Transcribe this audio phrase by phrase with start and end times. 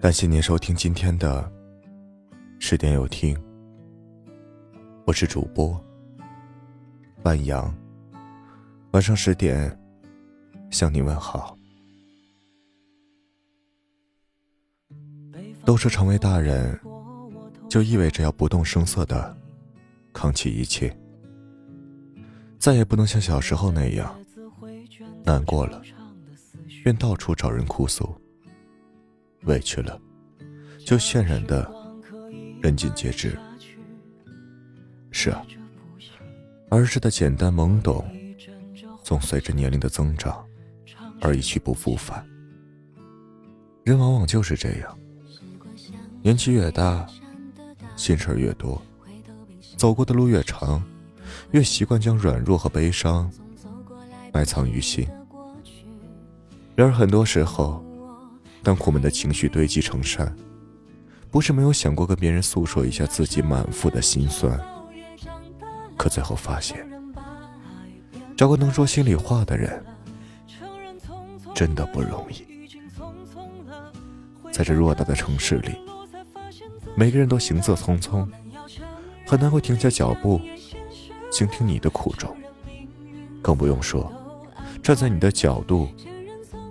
[0.00, 1.52] 感谢您收听今天的
[2.58, 3.38] 十点有听，
[5.04, 5.78] 我是主播
[7.22, 7.72] 万阳。
[8.92, 9.78] 晚上十点
[10.70, 11.54] 向你问好。
[15.66, 16.80] 都说成为大人，
[17.68, 19.36] 就意味着要不动声色的
[20.14, 20.96] 扛起一切，
[22.58, 24.18] 再也不能像小时候那样
[25.24, 25.82] 难过了，
[26.82, 28.06] 便到处找人哭诉；
[29.44, 30.00] 委屈了，
[30.84, 31.70] 就渲染的
[32.62, 33.38] 人尽皆知。
[35.10, 35.44] 是啊，
[36.70, 38.04] 儿时的简单懵懂，
[39.02, 40.44] 总随着年龄的增长
[41.20, 42.24] 而一去不复返。
[43.84, 44.98] 人往往就是这样。
[46.22, 47.06] 年纪越大，
[47.96, 48.80] 心事越多，
[49.76, 50.82] 走过的路越长，
[51.50, 53.30] 越习惯将软弱和悲伤
[54.32, 55.08] 埋藏于心。
[56.76, 57.84] 然而，很多时候，
[58.62, 60.34] 当苦闷的情绪堆积成山，
[61.30, 64.60] 不是没有想过跟别人诉说一下自己满腹的心酸，
[65.96, 66.86] 可最后发现，
[68.36, 69.84] 找个能说心里话的人，
[71.54, 72.44] 真的不容易。
[74.52, 75.74] 在这偌大的城市里。
[76.96, 78.28] 每个人都行色匆匆，
[79.24, 80.40] 很难会停下脚步，
[81.30, 82.36] 倾听你的苦衷，
[83.40, 84.12] 更不用说
[84.82, 85.88] 站在你的角度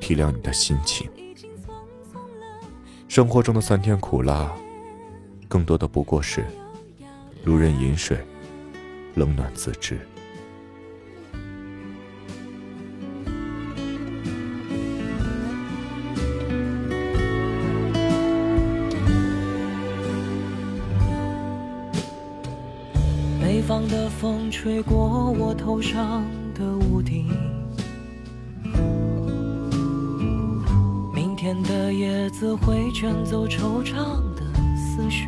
[0.00, 1.08] 体谅你的心情。
[3.10, 4.48] 生活中的酸甜苦辣，
[5.48, 6.44] 更多的不过是
[7.42, 8.16] 如人饮水，
[9.16, 9.98] 冷暖自知。
[23.42, 27.26] 北方的风吹过我头上的屋顶，
[31.52, 33.94] 天的叶子会卷走惆怅
[34.36, 34.42] 的
[34.76, 35.26] 思绪。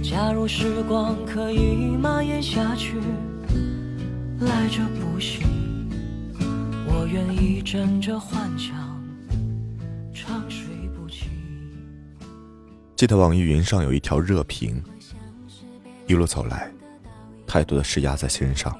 [0.00, 2.94] 假如时光可以蔓延下去，
[4.38, 5.42] 来者不行，
[6.86, 8.76] 我愿意枕着幻想
[10.14, 11.26] 长睡不起。
[12.94, 14.80] 记得网易云上有一条热评，
[16.06, 16.70] 一路走来，
[17.48, 18.72] 太多的事压在心上，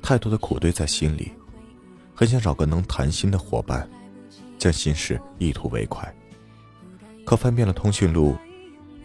[0.00, 1.32] 太多的苦堆在心里，
[2.16, 3.86] 很想找个能谈心的伙伴，
[4.58, 6.10] 将心事一吐为快。
[7.26, 8.34] 可翻遍了通讯录，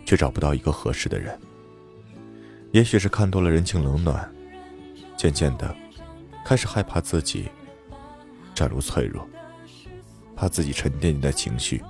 [0.06, 1.38] 却找不到一个合适的人。
[2.72, 4.34] 也许是看多了人情冷暖，
[5.18, 5.76] 渐渐的，
[6.46, 7.50] 开始害怕自己
[8.56, 9.28] 展露脆弱，
[10.34, 11.84] 怕自己沉甸甸的情绪。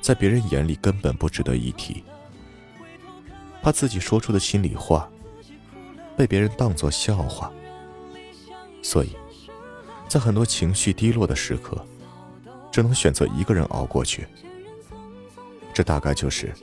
[0.00, 2.02] 在别人眼里根本不值得一提，
[3.62, 5.08] 怕自己说出的心里话
[6.16, 7.52] 被别人当作笑话，
[8.82, 9.14] 所以，
[10.14, 11.76] 在很多情绪低落的时刻，
[12.70, 14.24] 只能选择一个人熬过去。
[15.72, 16.54] 这大概就是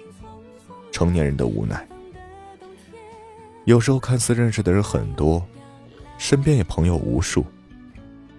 [0.89, 1.85] 成年人的无奈。
[3.65, 5.45] 有时候看似认识的人很多，
[6.17, 7.45] 身边也朋友无数，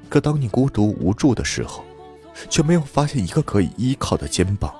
[0.08, 1.84] 可当你孤独无助的时候，
[2.48, 4.74] 却没有发现一个可以依靠的肩膀。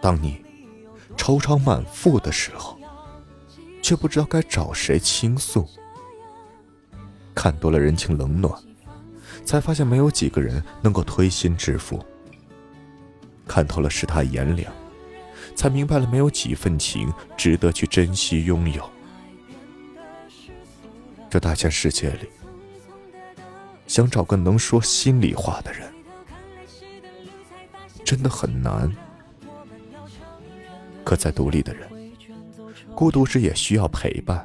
[0.00, 0.40] 当你
[1.16, 2.78] 惆怅满腹的时候，
[3.82, 5.68] 却不知道该找谁倾诉。
[7.34, 8.56] 看多了人情冷暖，
[9.44, 12.04] 才发现没有几个人能够推心置腹。
[13.46, 14.72] 看透了世态炎凉，
[15.54, 18.90] 才明白了没有几份情值得去珍惜拥有。
[21.28, 22.28] 这大千世界里，
[23.86, 25.92] 想找个能说心里话的人。
[28.04, 28.90] 真的很难，
[31.02, 31.88] 可再独立的人，
[32.94, 34.38] 孤独时也需要陪伴；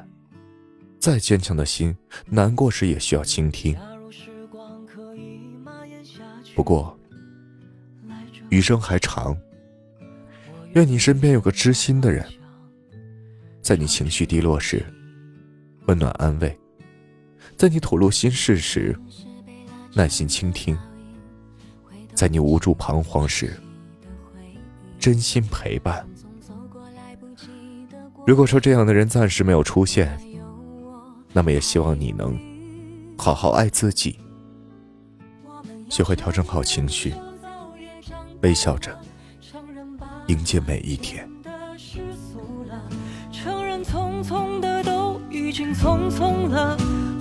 [0.98, 1.96] 再坚强的心，
[2.26, 3.76] 难过时也需要倾听。
[6.60, 6.94] 不过，
[8.50, 9.34] 余生还长，
[10.74, 12.22] 愿你身边有个知心的人，
[13.62, 14.84] 在你情绪低落时
[15.86, 16.54] 温暖安慰，
[17.56, 18.94] 在你吐露心事时
[19.94, 20.76] 耐心倾听。
[22.14, 23.58] 在你无助彷徨时，
[24.98, 26.06] 真心陪伴。
[28.26, 30.14] 如果说这样的人暂时没有出现，
[31.32, 32.38] 那么也希望你能
[33.16, 34.18] 好好爱自己，
[35.90, 37.12] 学会调整好情绪，
[38.42, 38.96] 微笑着
[40.28, 41.28] 迎接每一天。
[43.32, 46.76] 承认匆匆的都已经匆匆了，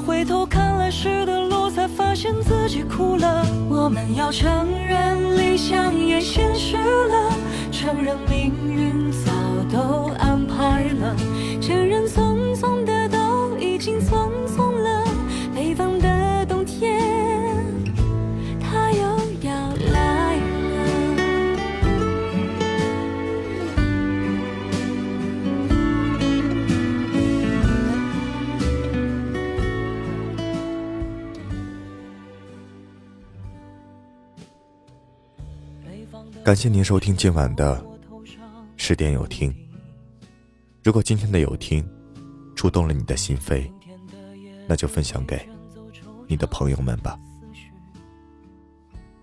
[0.06, 3.44] 回头看来时的路，才发现自己哭了。
[3.70, 7.34] 我们要承认理想也现实了，
[7.72, 9.32] 承认命运早
[9.72, 11.16] 都安排了，
[36.50, 37.80] 感谢您收听今晚的
[38.76, 39.54] 十点有听。
[40.84, 41.88] 如果今天的有听
[42.56, 43.70] 触动了你的心扉，
[44.68, 45.48] 那就分享给
[46.28, 47.16] 你的朋友们吧。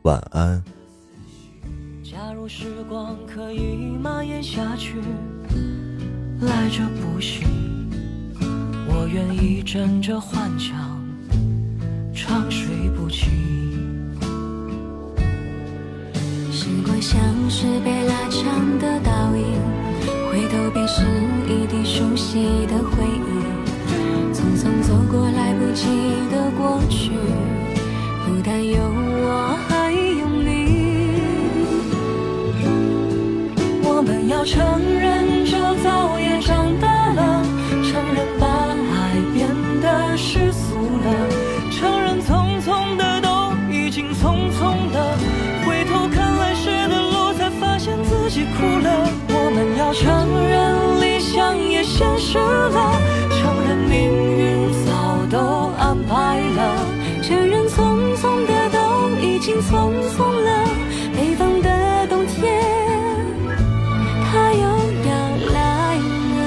[0.02, 0.62] 晚安。
[2.04, 5.00] 假如时光可以蔓延下去，
[6.42, 7.42] 来者不惜，
[8.88, 11.04] 我愿意枕着幻想，
[12.14, 13.45] 长睡不起。
[17.00, 19.44] 像是被拉长的倒影，
[20.30, 21.02] 回头便是
[21.46, 25.86] 一地熟悉的回忆，匆匆走过来不及
[26.30, 27.10] 的过去，
[28.24, 28.76] 不但有
[59.62, 60.68] 匆匆了，
[61.16, 62.62] 北方的冬天，
[64.24, 64.60] 它又
[65.08, 65.10] 要
[65.52, 66.38] 来了。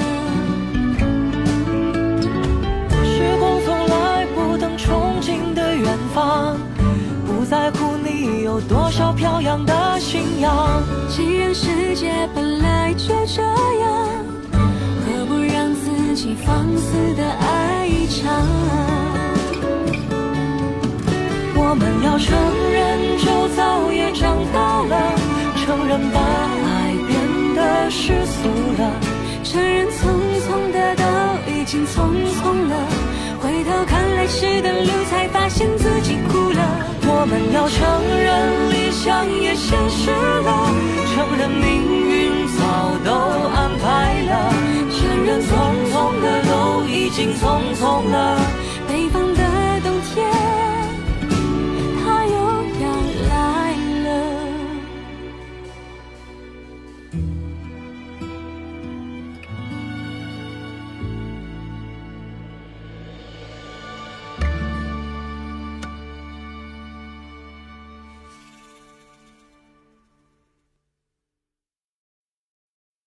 [3.04, 6.56] 时光从来不等憧憬的远方，
[7.26, 10.82] 不在乎你有多少飘扬的信仰。
[11.08, 14.08] 既然世界本来就这样，
[14.52, 18.46] 何不让自己放肆的爱一场？
[21.62, 22.36] 我们要承
[22.72, 22.99] 认。
[25.90, 28.48] 人把爱变得世俗
[28.78, 28.92] 了；
[29.42, 30.06] 承认匆
[30.46, 31.02] 匆的都
[31.50, 32.86] 已经匆匆了。
[33.40, 36.62] 回头看来时的路，才发现自己哭了。
[37.02, 37.82] 我们要承
[38.22, 40.70] 认理想也现实了，
[41.12, 41.89] 承认命